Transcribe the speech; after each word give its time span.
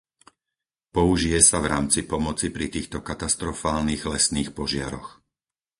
Použije 0.97 1.37
sa 1.49 1.57
v 1.61 1.69
rámci 1.77 1.99
pomoci 2.13 2.47
pri 2.55 2.67
týchto 2.75 2.97
katastrofálnych 3.09 4.03
lesných 4.13 4.49
požiaroch. 4.59 5.09